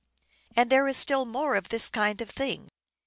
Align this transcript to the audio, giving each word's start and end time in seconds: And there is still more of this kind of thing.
And 0.57 0.71
there 0.71 0.87
is 0.87 0.97
still 0.97 1.25
more 1.25 1.53
of 1.55 1.69
this 1.69 1.87
kind 1.87 2.21
of 2.21 2.31
thing. 2.31 2.69